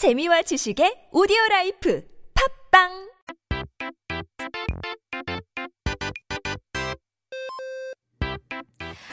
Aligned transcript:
재미와 0.00 0.40
지식의 0.40 1.10
오디오 1.12 1.36
라이프 1.50 2.02
팟빵 2.72 3.10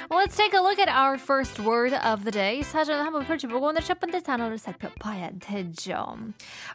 Let's 0.09 0.37
take 0.37 0.53
a 0.53 0.61
look 0.63 0.79
at 0.79 0.87
our 0.87 1.17
first 1.17 1.59
word 1.59 1.93
of 1.93 2.23
the 2.23 2.31
day. 2.31 2.63
사전을 2.63 3.05
한번 3.05 3.25
펼쳐보고 3.25 3.67
오늘 3.67 3.81
첫 3.81 3.99
번째 3.99 4.23
단어를 4.23 4.57
살펴봐야 4.57 5.31
되죠. 5.41 6.17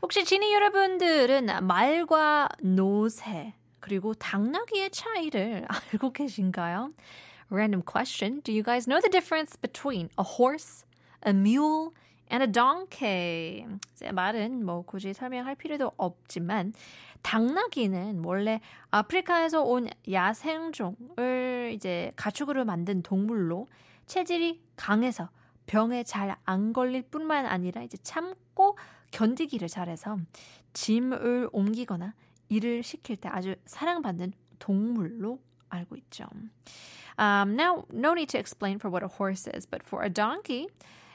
혹시 0.03 0.27
지니 0.27 0.53
여러분들은 0.53 1.67
말과 1.67 2.51
노새 2.61 3.55
그리고 3.81 4.13
당나귀의 4.13 4.91
차이를 4.91 5.65
알고 5.67 6.13
계신가요? 6.13 6.93
Random 7.51 7.83
question. 7.83 8.43
Do 8.43 8.53
you 8.53 8.63
guys 8.63 8.85
know 8.85 9.01
the 9.01 9.11
difference 9.11 9.57
between 9.57 10.11
a 10.19 10.25
horse, 10.37 10.85
a 11.25 11.33
mule, 11.33 11.95
and 12.33 12.43
a 12.43 12.51
donkey? 12.51 13.67
제 13.95 14.11
말은 14.13 14.65
뭐 14.65 14.83
굳이 14.83 15.13
설명할 15.13 15.55
필요도 15.55 15.93
없지만 15.97 16.73
당나귀는 17.23 18.23
원래 18.25 18.61
아프리카에서 18.91 19.63
온 19.63 19.89
야생종을 20.11 21.73
이제 21.75 22.13
가축으로 22.17 22.65
만든 22.65 23.03
동물로 23.03 23.69
체질이 24.07 24.63
강해서 24.77 25.29
병에 25.67 26.03
잘 26.03 26.37
안 26.45 26.73
걸릴 26.73 27.03
뿐만 27.03 27.47
아니라 27.47 27.83
이제 27.83 27.97
참고 27.99 28.77
견디기를 29.13 29.69
잘해서 29.69 30.19
짐을 30.73 31.51
옮기거나 31.53 32.15
일을 32.49 32.83
시킬 32.83 33.17
때 33.17 33.29
아주 33.29 33.55
사랑받는 33.67 34.33
동물로 34.59 35.39
알고 35.69 35.97
있죠. 35.97 36.27
Um, 37.19 37.57
now, 37.57 37.85
no 37.93 38.13
need 38.13 38.29
to 38.31 38.39
explain 38.39 38.79
for 38.79 38.91
what 38.91 39.05
a 39.05 39.09
horse 39.09 39.47
is, 39.47 39.67
but 39.67 39.83
for 39.87 40.05
a 40.05 40.11
donkey, 40.11 40.67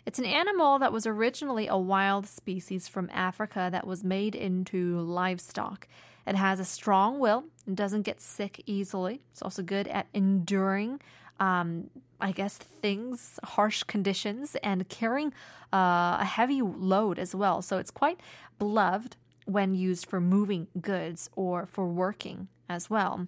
it's 0.07 0.19
an 0.19 0.25
animal 0.25 0.79
that 0.79 0.93
was 0.93 1.05
originally 1.05 1.67
a 1.67 1.77
wild 1.77 2.25
species 2.27 2.87
from 2.87 3.09
Africa 3.11 3.67
that 3.69 3.85
was 3.85 4.05
made 4.05 4.35
into 4.35 5.01
livestock. 5.01 5.85
It 6.25 6.35
has 6.35 6.61
a 6.61 6.65
strong 6.65 7.19
will 7.19 7.43
and 7.65 7.75
doesn't 7.75 8.03
get 8.03 8.21
sick 8.21 8.63
easily. 8.65 9.19
It's 9.33 9.41
also 9.41 9.61
good 9.63 9.85
at 9.89 10.07
enduring, 10.13 11.01
um, 11.41 11.89
I 12.21 12.31
guess, 12.31 12.57
things, 12.57 13.37
harsh 13.43 13.83
conditions, 13.83 14.55
and 14.63 14.87
carrying 14.87 15.33
uh, 15.73 16.19
a 16.21 16.25
heavy 16.25 16.61
load 16.61 17.19
as 17.19 17.35
well. 17.35 17.61
So 17.61 17.77
it's 17.77 17.91
quite 17.91 18.21
beloved 18.57 19.17
when 19.43 19.75
used 19.75 20.05
for 20.05 20.21
moving 20.21 20.67
goods 20.79 21.29
or 21.35 21.65
for 21.65 21.85
working 21.85 22.47
as 22.69 22.89
well. 22.89 23.27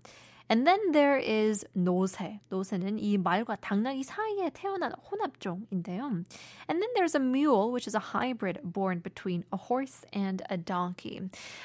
And 0.50 0.66
then 0.66 0.92
there 0.92 1.20
is 1.20 1.64
노새. 1.74 2.40
노새는 2.50 2.98
이 2.98 3.18
말과 3.18 3.56
당나귀 3.56 4.04
사이에 4.04 4.50
태어난 4.54 4.92
혼합종인데요. 4.94 6.26
And 6.68 6.82
then 6.82 6.90
there's 6.96 7.16
a 7.16 7.20
mule, 7.20 7.72
which 7.72 7.88
is 7.88 7.96
a 7.96 8.02
hybrid 8.02 8.60
born 8.64 9.02
between 9.02 9.46
a 9.54 9.58
horse 9.58 10.06
and 10.12 10.44
a 10.50 10.58
donkey. 10.58 11.22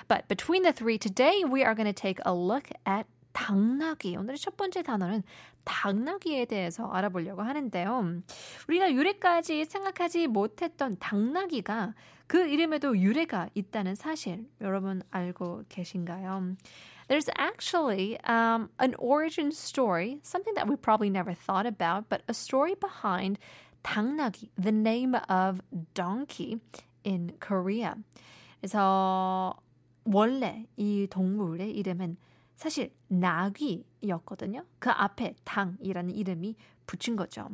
But 0.07 0.29
between 0.29 0.63
the 0.63 0.73
three, 0.73 0.99
today 0.99 1.45
we 1.45 1.65
are 1.65 1.75
going 1.75 1.89
to 1.89 1.95
take 1.95 2.21
a 2.27 2.35
look 2.35 2.69
at 2.87 3.07
당나귀. 3.33 4.17
오늘의 4.17 4.39
첫 4.39 4.57
번째 4.57 4.83
단어는 4.83 5.23
당나귀에 5.65 6.45
대해서 6.45 6.87
알아보려고 6.87 7.43
하는데요. 7.43 8.23
우리가 8.69 8.93
유래까지 8.93 9.65
생각하지 9.65 10.29
못했던 10.29 10.97
당나귀가 10.99 11.95
그 12.27 12.47
이름에도 12.47 12.97
유래가 12.97 13.49
있다는 13.55 13.95
사실 13.95 14.47
여러분 14.61 15.03
알고 15.11 15.65
계신가요? 15.69 16.57
There's 17.08 17.30
actually 17.36 18.20
um, 18.26 18.70
an 18.78 18.94
origin 19.00 19.52
story, 19.52 20.20
something 20.22 20.54
that 20.54 20.68
we 20.68 20.76
probably 20.76 21.10
never 21.10 21.34
thought 21.34 21.66
about, 21.66 22.08
but 22.08 22.22
a 22.28 22.34
story 22.34 22.76
behind 22.76 23.40
당나귀, 23.84 24.50
the 24.58 24.72
name 24.72 25.16
of 25.28 25.62
donkey 25.94 26.60
in 27.04 27.34
Korea. 27.40 27.96
그래서 28.62 29.56
원래 30.06 30.68
이 30.78 31.08
동물의 31.10 31.72
이름은 31.78 32.18
사실 32.56 32.92
나귀였거든요. 33.10 34.66
그 34.80 34.90
앞에 34.90 35.36
당이라는 35.46 36.14
이름이 36.14 36.56
붙인 36.86 37.16
거죠. 37.16 37.50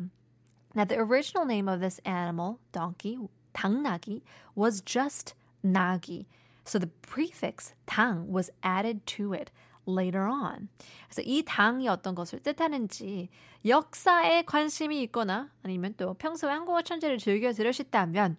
Now 0.76 0.84
the 0.84 1.00
original 1.00 1.46
name 1.46 1.70
of 1.70 1.80
this 1.80 2.02
animal, 2.06 2.60
donkey, 2.72 3.18
당나귀, 3.54 4.22
was 4.56 4.82
just 4.82 5.36
나귀. 5.64 6.26
So 6.71 6.79
the 6.79 6.91
prefix 7.03 7.75
당 7.85 8.31
was 8.31 8.49
added 8.63 9.05
to 9.17 9.35
it 9.35 9.51
later 9.89 10.29
on. 10.31 10.69
그래서 11.09 11.21
이 11.25 11.43
당이 11.43 11.89
어떤 11.89 12.15
것을 12.15 12.39
뜻하는지 12.39 13.29
역사에 13.67 14.43
관심이 14.43 15.03
있거나 15.03 15.51
아니면 15.65 15.95
또 15.97 16.15
평소에 16.15 16.49
한국어 16.49 16.83
천재를 16.83 17.19
즐겨 17.19 17.53
들으셨다면 17.53 18.37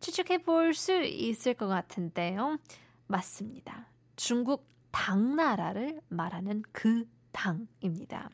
추측해 0.00 0.42
볼 0.42 0.74
수 0.74 1.02
있을 1.02 1.54
것 1.54 1.68
같은데요. 1.68 2.58
맞습니다. 3.06 3.86
중국 4.16 4.66
당나라를 4.90 6.02
말하는 6.08 6.62
그 6.72 7.06
당입니다. 7.32 8.28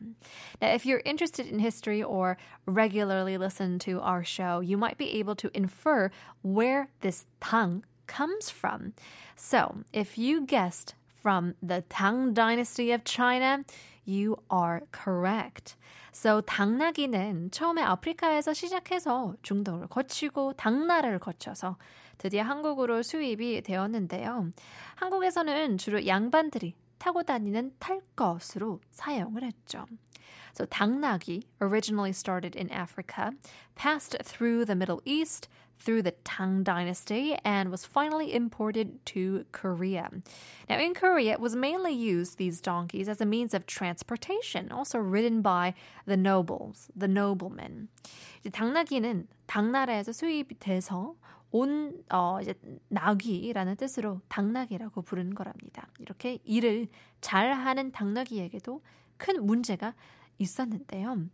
Now, 0.59 0.73
if 0.73 0.83
you're 0.85 1.01
interested 1.05 1.47
in 1.47 1.59
history 1.59 2.03
or 2.03 2.35
regularly 2.65 3.37
listen 3.37 3.79
to 3.79 4.01
our 4.01 4.25
show, 4.25 4.59
you 4.59 4.75
might 4.77 4.97
be 4.97 5.17
able 5.17 5.35
to 5.35 5.49
infer 5.55 6.09
where 6.43 6.89
this 6.99 7.25
당 7.39 7.83
comes 8.07 8.49
from. 8.49 8.93
So, 9.35 9.83
if 9.93 10.17
you 10.17 10.45
guessed 10.45 10.95
from 11.21 11.55
the 11.61 11.81
Tang 11.89 12.33
Dynasty 12.33 12.91
of 12.91 13.03
China, 13.03 13.63
you 14.05 14.37
are 14.49 14.81
correct. 14.91 15.75
So, 16.11 16.41
당나귀는 16.41 17.51
처음에 17.51 17.81
아프리카에서 17.81 18.53
시작해서 18.53 19.35
중동을 19.43 19.87
거치고 19.87 20.53
당나라를 20.53 21.19
거쳐서 21.19 21.77
드디어 22.17 22.43
한국으로 22.43 23.03
수입이 23.03 23.61
되었는데요. 23.61 24.51
한국에서는 24.95 25.77
주로 25.77 26.05
양반들이 26.07 26.73
타고 26.97 27.23
다니는 27.23 27.73
탈 27.79 28.01
것으로 28.15 28.79
사용을 28.91 29.43
했죠. 29.43 29.85
So 30.53 30.65
당나귀 30.65 31.43
originally 31.61 32.11
started 32.11 32.57
in 32.57 32.71
Africa, 32.71 33.31
passed 33.75 34.17
through 34.23 34.65
the 34.65 34.75
Middle 34.75 35.01
East, 35.05 35.47
through 35.78 36.02
the 36.02 36.12
Tang 36.24 36.62
Dynasty, 36.62 37.36
and 37.44 37.70
was 37.70 37.84
finally 37.84 38.32
imported 38.32 39.04
to 39.06 39.44
Korea. 39.50 40.08
Now, 40.68 40.78
in 40.78 40.94
Korea, 40.94 41.32
it 41.32 41.40
was 41.40 41.56
mainly 41.56 41.92
used, 41.92 42.38
these 42.38 42.60
donkeys, 42.60 43.08
as 43.08 43.20
a 43.20 43.26
means 43.26 43.52
of 43.52 43.66
transportation, 43.66 44.70
also 44.70 44.98
ridden 44.98 45.42
by 45.42 45.74
the 46.06 46.16
nobles, 46.16 46.88
the 46.94 47.08
noblemen. 47.08 47.88
이제 48.40 48.50
당나귀는 48.50 49.26
당나라에서 49.46 50.12
수입돼서 50.12 51.16
온 51.50 52.02
어, 52.10 52.38
이제 52.40 52.54
나귀라는 52.88 53.76
뜻으로 53.76 54.20
당나귀라고 54.28 55.02
부르는 55.02 55.34
거랍니다. 55.34 55.88
이렇게 55.98 56.38
일을 56.44 56.88
잘하는 57.20 57.92
당나귀에게도 57.92 58.80
큰 59.18 59.44
문제가 59.44 59.94
있었는데요. 60.38 61.28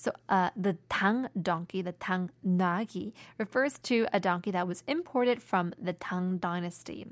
So 0.00 0.12
uh, 0.28 0.50
the 0.56 0.76
Tang 0.88 1.28
donkey, 1.40 1.82
the 1.82 1.92
Tang 1.92 2.30
Nagi, 2.46 3.12
refers 3.38 3.78
to 3.80 4.06
a 4.12 4.20
donkey 4.20 4.50
that 4.50 4.68
was 4.68 4.84
imported 4.86 5.42
from 5.42 5.72
the 5.80 5.92
Tang 5.92 6.38
dynasty. 6.38 7.06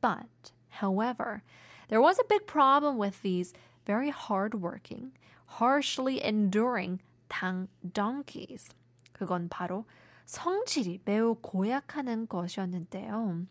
But, 0.00 0.52
however, 0.68 1.42
there 1.88 2.00
was 2.00 2.18
a 2.18 2.28
big 2.28 2.46
problem 2.46 2.96
with 2.96 3.20
these 3.22 3.52
very 3.86 4.10
hardworking, 4.10 5.12
harshly 5.58 6.22
enduring 6.24 7.00
Tang 7.28 7.68
donkeys. 7.92 8.70
그건 9.12 9.48
바로 9.48 9.84
성질이 10.26 11.00
매우 11.04 11.34
고약하는 11.34 12.28
것이었는데요. 12.28 13.46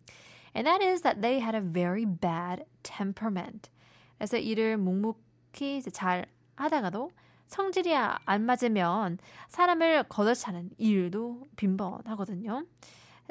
And 0.55 0.65
that 0.65 0.81
is 0.81 1.01
that 1.01 1.21
they 1.21 1.39
had 1.39 1.55
a 1.55 1.61
very 1.61 2.05
bad 2.05 2.65
temperament. 2.83 3.69
그래서 4.17 4.37
일을 4.37 4.77
묵묵히 4.77 5.81
잘 5.91 6.25
하다가도 6.55 7.11
성질이 7.46 7.94
안 7.94 8.46
맞으면 8.46 9.18
사람을 9.48 10.04
걷어차는 10.04 10.70
일도 10.78 11.42
빈번하거든요. 11.56 12.64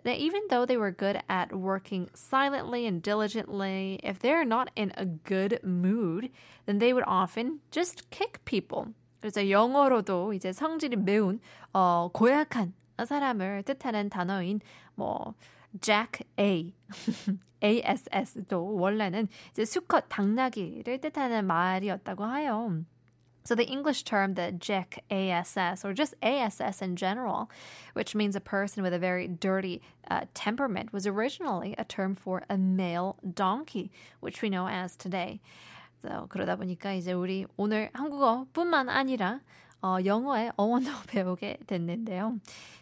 That 0.03 0.19
even 0.19 0.47
though 0.49 0.65
they 0.65 0.77
were 0.77 0.91
good 0.91 1.21
at 1.29 1.53
working 1.53 2.09
silently 2.15 2.85
and 2.87 3.01
diligently, 3.01 3.99
if 4.03 4.19
they're 4.19 4.43
not 4.43 4.69
in 4.75 4.91
a 4.97 5.05
good 5.05 5.59
mood, 5.63 6.29
then 6.65 6.79
they 6.79 6.93
would 6.93 7.05
often 7.07 7.61
just 7.71 8.09
kick 8.09 8.43
people. 8.43 8.93
그래서 9.21 9.49
영어로도 9.49 10.33
이제 10.33 10.51
성질이 10.51 10.97
매운 10.97 11.39
어, 11.71 12.09
고약한 12.11 12.73
사람을 13.05 13.63
뜻하는 13.63 14.09
단어인 14.09 14.59
뭐 14.95 15.35
Jack 15.79 16.25
A, 16.37 16.73
ASS도 17.63 18.75
원래는 18.75 19.27
이제 19.51 19.65
수컷 19.65 20.05
당나귀를 20.09 20.99
뜻하는 20.99 21.47
말이었다고 21.47 22.35
해요. 22.35 22.83
So 23.44 23.54
the 23.54 23.64
English 23.64 24.02
term, 24.02 24.34
the 24.34 24.52
Jack 24.52 25.02
ASS, 25.10 25.82
or 25.82 25.94
just 25.94 26.14
ASS 26.22 26.82
in 26.82 26.96
general, 26.96 27.50
which 27.94 28.14
means 28.14 28.36
a 28.36 28.42
person 28.42 28.82
with 28.82 28.92
a 28.92 28.98
very 28.98 29.26
dirty 29.26 29.80
uh, 30.10 30.26
temperament, 30.34 30.92
was 30.92 31.06
originally 31.06 31.74
a 31.78 31.84
term 31.84 32.14
for 32.14 32.42
a 32.50 32.58
male 32.58 33.16
donkey, 33.34 33.90
which 34.20 34.42
we 34.42 34.50
know 34.50 34.68
as 34.68 34.96
today. 34.96 35.40
So 36.02 36.28
그러다 36.28 36.56
보니까 36.56 36.92
이제 36.92 37.12
우리 37.12 37.46
오늘 37.56 37.88
한국어뿐만 37.94 38.90
아니라 38.90 39.40
어, 39.82 39.98
영어의 40.04 40.52
어원도 40.56 40.90
배우게 41.06 41.58
됐는데요. 41.66 42.38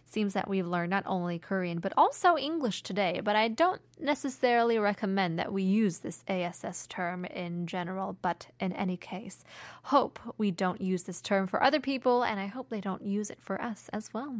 Seems 0.08 0.34
that 0.34 0.48
we've 0.48 0.66
learned 0.66 0.90
not 0.90 1.02
only 1.04 1.38
Korean 1.38 1.80
but 1.80 1.92
also 1.96 2.36
English 2.38 2.82
today, 2.82 3.20
but 3.22 3.34
I 3.34 3.48
don't 3.48 3.82
necessarily 3.98 4.78
recommend 4.78 5.38
that 5.38 5.52
we 5.52 5.64
use 5.64 5.98
this 5.98 6.22
ASS 6.28 6.86
term 6.86 7.24
in 7.24 7.66
general, 7.66 8.16
but 8.22 8.46
in 8.60 8.72
any 8.72 8.96
case, 8.96 9.42
hope 9.82 10.20
we 10.38 10.52
don't 10.52 10.80
use 10.80 11.02
this 11.02 11.20
term 11.20 11.48
for 11.48 11.62
other 11.62 11.80
people 11.80 12.22
and 12.22 12.38
I 12.38 12.46
hope 12.46 12.70
they 12.70 12.80
don't 12.80 13.02
use 13.02 13.30
it 13.30 13.42
for 13.42 13.60
us 13.60 13.90
as 13.92 14.14
well. 14.14 14.38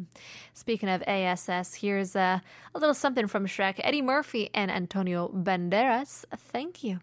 Speaking 0.55 0.88
of 0.88 1.03
ASS, 1.06 1.75
here's 1.75 2.15
a, 2.15 2.41
a 2.75 2.79
little 2.79 2.94
something 2.94 3.27
from 3.27 3.47
Shrek, 3.47 3.81
Eddie 3.81 4.03
Murphy 4.03 4.49
and 4.55 4.71
Antonio 4.71 5.29
Banderas. 5.29 6.25
Thank 6.38 6.85
you. 6.85 7.00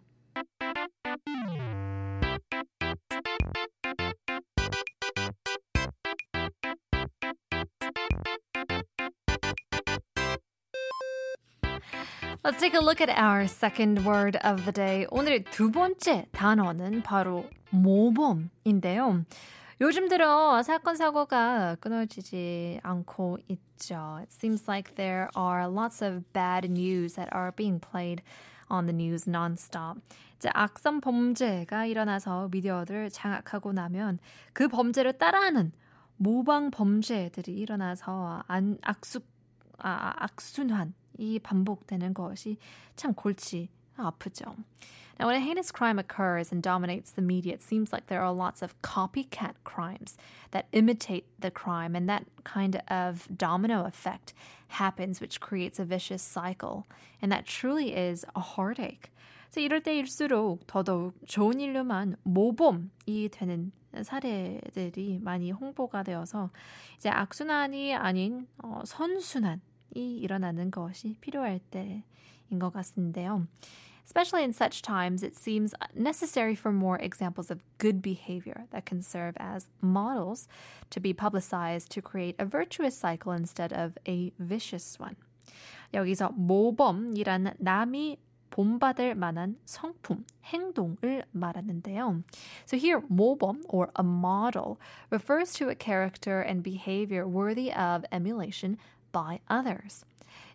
Let's 12.49 12.61
take 12.61 12.73
a 12.73 12.81
look 12.81 13.03
at 13.03 13.11
our 13.11 13.47
second 13.47 14.07
word 14.07 14.39
of 14.43 14.65
the 14.65 14.73
day. 14.73 15.07
오늘의 15.11 15.45
두 15.51 15.71
번째 15.71 16.25
단어는 16.33 17.03
바로 17.03 17.45
모범인데요. 17.69 19.27
요즘 19.83 20.09
들어 20.09 20.63
사건 20.63 20.97
사고가 20.97 21.77
끊어지지 21.79 22.81
않고 22.83 23.37
있죠. 23.49 24.21
It 24.23 24.33
seems 24.33 24.65
like 24.67 24.95
there 24.95 25.29
are 25.37 25.69
lots 25.69 26.03
of 26.03 26.23
bad 26.33 26.67
news 26.71 27.17
that 27.17 27.29
are 27.37 27.53
being 27.55 27.79
played 27.79 28.23
on 28.71 28.87
the 28.87 28.97
news 28.97 29.29
nonstop. 29.29 30.01
이제 30.39 30.49
악성 30.55 31.03
범죄가 31.03 31.85
일어나서 31.85 32.49
미디어들을 32.51 33.11
장악하고 33.11 33.75
나면 33.75 34.21
그 34.55 34.69
범죄를 34.69 35.19
따라하는 35.19 35.73
모방 36.17 36.71
범죄들이 36.71 37.53
일어나서 37.53 38.43
안, 38.47 38.79
악수, 38.81 39.21
아, 39.77 40.15
악순환 40.17 40.95
이 41.19 41.39
반복되는 41.39 42.15
것이 42.15 42.57
참 42.97 43.13
골치 43.13 43.69
아프죠. 43.97 44.55
Now, 45.19 45.27
when 45.27 45.35
a 45.35 45.41
heinous 45.41 45.73
crime 45.73 45.99
occurs 45.99 46.53
and 46.53 46.63
dominates 46.63 47.11
the 47.11 47.23
media, 47.23 47.53
it 47.55 47.63
seems 47.63 47.93
like 47.93 48.07
there 48.07 48.23
are 48.23 48.33
lots 48.33 48.63
of 48.63 48.81
copycat 48.83 49.55
crimes 49.65 50.17
that 50.53 50.67
imitate 50.71 51.27
the 51.41 51.51
crime, 51.51 51.97
and 51.97 52.09
that 52.09 52.25
kind 52.45 52.81
of 52.87 53.27
domino 53.37 53.85
effect 53.85 54.33
happens, 54.69 55.21
which 55.21 55.41
creates 55.41 55.81
a 55.81 55.85
vicious 55.85 56.23
cycle. 56.23 56.87
And 57.21 57.33
that 57.33 57.47
truly 57.47 57.97
is 57.97 58.25
a 58.37 58.41
heartache. 58.41 59.11
그래서 59.51 59.61
이럴 59.61 59.83
때일수록 59.83 60.67
더더욱 60.67 61.15
좋은 61.27 61.59
일로만 61.59 62.17
모범이 62.23 63.31
되는 63.33 63.73
사례들이 64.03 65.21
많이 65.23 65.51
홍보가 65.51 66.03
되어서 66.03 66.51
이제 66.97 67.09
악순환이 67.09 67.95
아닌 67.95 68.47
어, 68.63 68.83
선순환 68.85 69.61
이 69.61 69.78
일어나는 69.92 70.72
것이 70.72 71.16
필요할 71.22 71.60
때인 71.72 72.04
것 72.60 72.72
같은데요. 72.72 73.48
Especially 74.06 74.44
in 74.44 74.52
such 74.52 74.82
times, 74.82 75.24
it 75.24 75.36
seems 75.36 75.74
necessary 75.96 76.56
for 76.56 76.74
more 76.74 76.98
examples 77.00 77.50
of 77.50 77.64
good 77.78 78.02
behavior 78.02 78.66
that 78.72 78.86
can 78.86 79.02
serve 79.02 79.34
as 79.40 79.70
models 79.82 80.48
to 80.90 81.00
be 81.00 81.14
publicized 81.14 81.90
to 81.92 82.02
create 82.02 82.36
a 82.38 82.46
virtuous 82.46 82.98
cycle 82.98 83.32
instead 83.32 83.72
of 83.72 83.98
a 84.06 84.34
vicious 84.38 85.00
one. 85.00 85.16
여기서 85.94 86.32
모범이라는 86.32 87.54
남이 87.60 88.18
본받을 88.50 89.16
만한 89.16 89.58
성품, 89.66 90.26
행동을 90.44 91.24
말하는데요. 91.32 92.24
So 92.66 92.78
here, 92.78 93.02
모범 93.10 93.64
or 93.68 93.90
a 93.96 94.04
model 94.04 94.78
refers 95.10 95.54
to 95.54 95.70
a 95.70 95.76
character 95.76 96.42
and 96.42 96.62
behavior 96.62 97.26
worthy 97.26 97.72
of 97.74 98.06
emulation 98.12 98.78
by 99.12 99.40
others. 99.50 100.06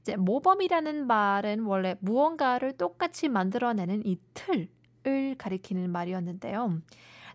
이제 0.01 0.17
모범이라는 0.17 1.07
말은 1.07 1.65
원래 1.65 1.97
무언가를 2.01 2.73
똑같이 2.77 3.29
만들어내는 3.29 4.07
이 4.07 4.19
틀을 4.35 5.37
가리키는 5.37 5.91
말이었는데요. 5.91 6.81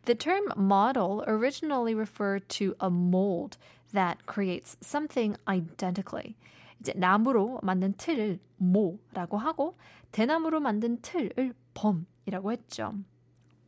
The 0.06 0.18
term 0.18 0.48
model 0.58 1.24
originally 1.28 1.96
referred 1.96 2.48
to 2.60 2.76
a 2.82 2.90
mold 2.90 3.58
that 3.94 4.26
creates 4.26 4.76
something 4.82 5.38
identically. 5.48 6.36
이제 6.80 6.94
나무로 6.96 7.60
만든 7.64 7.94
틀을 7.94 8.40
모라고 8.58 9.38
하고 9.38 9.78
대나무로 10.12 10.60
만든 10.60 11.00
틀을 11.02 11.54
범이라고 11.74 12.52
했죠. 12.52 12.96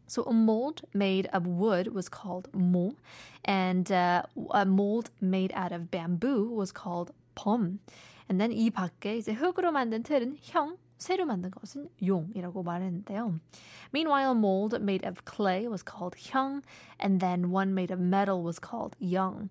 So 0.07 0.24
a 0.27 0.33
mold 0.33 0.83
made 0.94 1.27
of 1.33 1.48
wood 1.48 1.94
was 1.95 2.10
called 2.10 2.50
mo, 2.54 2.92
and 3.44 3.92
uh, 3.92 4.22
a 4.51 4.66
mold 4.66 5.10
made 5.22 5.51
out 5.56 5.74
of 5.74 5.89
bamboo 5.89 6.50
was 6.54 6.72
called 6.72 7.12
범. 7.35 7.79
And 8.29 8.38
then 8.38 8.53
이 8.53 8.71
밖에 8.71 9.17
이제 9.17 9.32
흙으로 9.32 9.73
만든 9.73 10.03
틀은 10.03 10.37
형, 10.41 10.77
쇠로 10.99 11.27
만든 11.27 11.50
것은 11.50 11.88
용이라고 12.05 12.62
말했는데요. 12.62 13.41
Meanwhile, 13.93 14.37
mold 14.37 14.77
made 14.77 15.09
of 15.09 15.23
clay 15.25 15.67
was 15.67 15.85
called 15.85 16.17
형, 16.17 16.62
and 17.03 17.19
then 17.19 17.53
one 17.53 17.73
made 17.73 17.93
of 17.93 18.03
metal 18.03 18.44
was 18.44 18.61
called 18.61 18.97
영. 19.12 19.49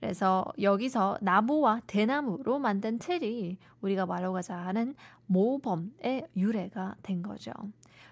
그래서 0.00 0.44
여기서 0.60 1.18
나무와 1.20 1.80
대나무로 1.86 2.58
만든 2.58 2.98
틀이 2.98 3.58
우리가 3.80 4.06
말하고자 4.06 4.54
하는 4.54 4.94
모범의 5.26 6.28
유래가 6.36 6.94
된 7.02 7.22
거죠. 7.22 7.52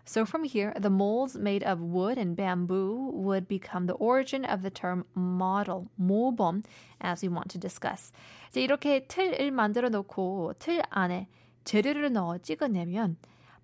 So 0.08 0.24
from 0.24 0.44
here, 0.44 0.72
the 0.80 0.88
molds 0.88 1.36
made 1.36 1.64
of 1.64 1.80
wood 1.80 2.16
and 2.16 2.36
bamboo 2.36 3.10
would 3.12 3.48
become 3.48 3.86
the 3.86 3.94
origin 3.94 4.44
of 4.44 4.62
the 4.62 4.70
term 4.70 5.04
model, 5.16 5.88
모범, 6.00 6.62
as 7.00 7.22
we 7.22 7.28
want 7.28 7.50
to 7.50 7.58
discuss. 7.58 8.12
이제 8.50 8.62
이렇게 8.62 9.06
틀을 9.08 9.50
만들어 9.50 9.88
놓고 9.88 10.54
틀 10.60 10.80
안에 10.90 11.26
재료를 11.64 12.12
넣어 12.12 12.38
찍어내면 12.38 13.16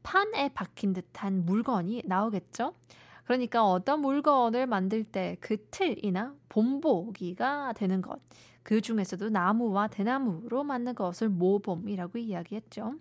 판에 0.03 0.49
박힌 0.49 0.93
듯한 0.93 1.47
물건이 1.47 2.03
나오겠죠? 2.07 2.75
그러니까 3.25 3.65
어떤 3.65 4.01
물건을 4.01 4.67
만들 4.67 5.05
때 5.05 5.37
그 5.41 5.57
틀이나 5.71 6.35
본보기가 6.49 7.75
되는 7.75 8.03
것. 8.03 8.21
그 8.65 8.81
중에서도 8.81 9.29
나무와 9.31 9.87
대나무로 9.87 10.65
만든 10.65 10.95
것을 10.97 11.29
모범이라고 11.29 12.19
이야기했죠. 12.19 12.95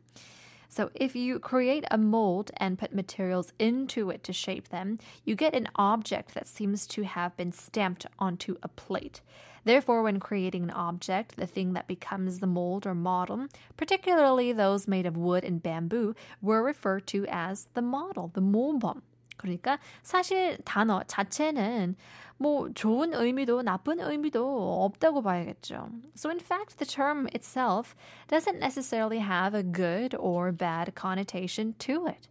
So 0.74 0.90
if 0.96 1.18
you 1.18 1.38
create 1.38 1.84
a 1.92 1.98
mold 1.98 2.50
and 2.56 2.80
put 2.80 2.96
materials 2.96 3.52
into 3.60 4.10
it 4.10 4.24
to 4.24 4.32
shape 4.32 4.70
them, 4.70 5.00
you 5.26 5.36
get 5.36 5.54
an 5.54 5.68
object 5.76 6.34
that 6.34 6.48
seems 6.48 6.88
to 6.88 7.04
have 7.04 7.36
been 7.36 7.52
stamped 7.52 8.06
onto 8.18 8.56
a 8.64 8.70
plate. 8.70 9.20
Therefore, 9.66 10.02
when 10.02 10.22
creating 10.22 10.64
an 10.64 10.72
object, 10.72 11.36
the 11.36 11.46
thing 11.46 11.74
that 11.74 11.90
becomes 11.90 12.40
the 12.40 12.48
mold 12.48 12.88
or 12.88 12.96
model, 12.96 13.48
particularly 13.76 14.54
those 14.54 14.88
made 14.88 15.06
of 15.06 15.18
wood 15.18 15.44
and 15.44 15.62
bamboo, 15.62 16.16
were 16.42 16.64
referred 16.64 17.06
to 17.08 17.26
as 17.28 17.68
the 17.74 17.82
model, 17.82 18.32
the 18.34 18.42
모범. 18.42 19.02
그러니까 19.42 19.80
사실 20.04 20.58
단어 20.64 21.04
자체는 21.08 21.96
뭐 22.38 22.70
좋은 22.74 23.14
의미도 23.14 23.62
나쁜 23.62 24.00
의미도 24.00 24.84
없다고 24.84 25.22
봐야겠죠. 25.22 25.90
So 26.16 26.30
in 26.30 26.40
fact, 26.40 26.78
the 26.78 26.86
term 26.86 27.28
itself 27.36 27.96
doesn't 28.28 28.58
necessarily 28.58 29.20
have 29.20 29.54
a 29.54 29.64
good 29.64 30.16
or 30.18 30.52
bad 30.52 30.94
connotation 30.96 31.74
to 31.78 32.08
it. 32.08 32.30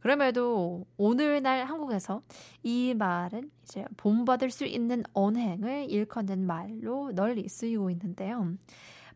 그럼에도 0.00 0.86
오늘날 0.98 1.64
한국에서 1.64 2.22
이 2.62 2.94
말은 2.94 3.50
이제 3.64 3.84
본받을 3.96 4.50
수 4.50 4.64
있는 4.64 5.02
언행을 5.14 5.90
일컫는 5.90 6.46
말로 6.46 7.12
널리 7.12 7.48
쓰이고 7.48 7.90
있는데요. 7.90 8.54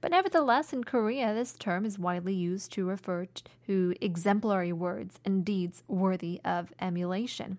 But 0.01 0.13
nevertheless, 0.13 0.73
in 0.73 0.85
Korea, 0.85 1.35
this 1.35 1.53
term 1.53 1.85
is 1.85 1.99
widely 1.99 2.35
used 2.35 2.73
to 2.73 2.87
refer 2.89 3.27
to 3.67 3.95
exemplary 4.01 4.73
words 4.73 5.21
and 5.27 5.45
deeds 5.45 5.83
worthy 5.89 6.41
of 6.45 6.73
emulation. 6.81 7.59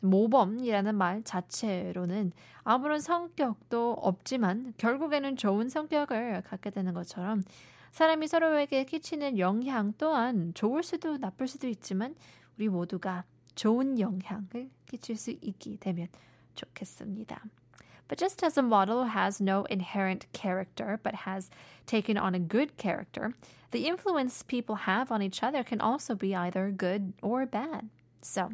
모범이라는 0.00 0.94
말 0.96 1.22
자체로는 1.22 2.32
아무런 2.64 3.00
성격도 3.00 3.92
없지만 3.94 4.74
결국에는 4.76 5.36
좋은 5.36 5.68
성격을 5.68 6.42
갖게 6.42 6.70
되는 6.70 6.92
것처럼 6.92 7.42
사람이 7.92 8.26
서로에게 8.26 8.84
끼치는 8.84 9.38
영향 9.38 9.92
또한 9.98 10.52
좋을 10.54 10.82
수도 10.82 11.18
나쁠 11.18 11.46
수도 11.46 11.68
있지만 11.68 12.16
우리 12.58 12.68
모두가 12.68 13.24
좋은 13.54 13.98
영향을 14.00 14.70
끼칠 14.86 15.16
수 15.16 15.30
있게 15.30 15.76
되면 15.76 16.08
좋겠습니다. 16.54 17.42
But 18.08 18.18
just 18.18 18.42
as 18.42 18.58
a 18.58 18.62
model 18.62 19.04
has 19.04 19.40
no 19.40 19.64
inherent 19.64 20.26
character 20.32 21.00
but 21.02 21.14
has 21.14 21.50
taken 21.86 22.16
on 22.16 22.34
a 22.34 22.40
good 22.40 22.76
character, 22.76 23.34
the 23.70 23.86
influence 23.86 24.42
people 24.42 24.74
have 24.74 25.10
on 25.10 25.22
each 25.22 25.42
other 25.42 25.64
can 25.64 25.80
also 25.80 26.14
be 26.14 26.34
either 26.34 26.70
good 26.70 27.14
or 27.22 27.46
bad. 27.46 27.88
So, 28.20 28.50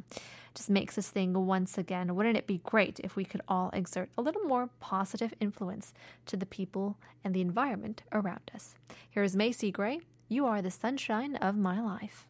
just 0.55 0.71
makes 0.71 0.97
us 0.99 1.09
think 1.09 1.37
once 1.37 1.77
again 1.77 2.17
wouldn't 2.17 2.37
it 2.37 2.47
be 2.47 2.61
great 2.65 2.99
if 3.01 3.17
we 3.17 3.25
could 3.25 3.43
all 3.47 3.71
exert 3.73 4.11
a 4.17 4.23
little 4.23 4.43
more 4.43 4.71
positive 4.81 5.35
influence 5.41 5.93
to 6.27 6.37
the 6.37 6.47
people 6.47 6.97
and 7.23 7.35
the 7.35 7.41
environment 7.41 8.03
around 8.13 8.51
us? 8.55 8.75
Here 9.11 9.23
is 9.23 9.37
Macy 9.37 9.71
Gray. 9.71 10.01
You 10.29 10.47
are 10.47 10.63
the 10.63 10.71
sunshine 10.71 11.37
of 11.37 11.57
my 11.57 11.81
life. 11.81 12.27